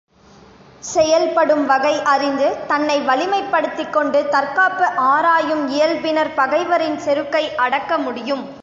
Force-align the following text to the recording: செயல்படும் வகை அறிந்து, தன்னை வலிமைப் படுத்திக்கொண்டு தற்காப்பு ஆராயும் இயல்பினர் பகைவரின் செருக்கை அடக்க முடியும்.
செயல்படும் 0.83 1.65
வகை 1.65 2.01
அறிந்து, 2.03 2.57
தன்னை 2.67 3.01
வலிமைப் 3.01 3.51
படுத்திக்கொண்டு 3.51 4.29
தற்காப்பு 4.29 4.85
ஆராயும் 4.95 5.69
இயல்பினர் 5.71 6.35
பகைவரின் 6.35 6.97
செருக்கை 6.97 7.55
அடக்க 7.55 7.97
முடியும். 7.97 8.43